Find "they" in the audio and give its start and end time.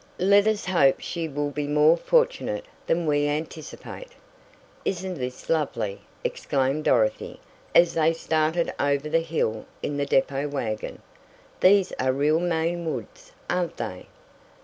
7.93-8.11, 13.77-14.07